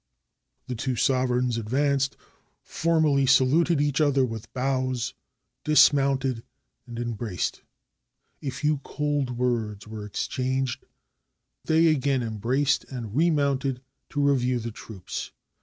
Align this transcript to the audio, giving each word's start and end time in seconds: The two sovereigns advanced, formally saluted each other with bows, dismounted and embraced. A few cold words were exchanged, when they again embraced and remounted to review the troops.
The 0.65 0.73
two 0.73 0.95
sovereigns 0.95 1.59
advanced, 1.59 2.17
formally 2.63 3.27
saluted 3.27 3.79
each 3.79 4.01
other 4.01 4.25
with 4.25 4.51
bows, 4.51 5.13
dismounted 5.63 6.41
and 6.87 6.97
embraced. 6.97 7.61
A 8.41 8.49
few 8.49 8.79
cold 8.79 9.37
words 9.37 9.87
were 9.87 10.03
exchanged, 10.03 10.85
when 10.85 10.89
they 11.83 11.87
again 11.91 12.23
embraced 12.23 12.83
and 12.85 13.15
remounted 13.15 13.79
to 14.09 14.21
review 14.27 14.57
the 14.57 14.71
troops. 14.71 15.33